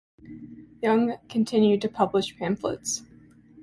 [0.81, 3.03] Young continued to publish pamphlets.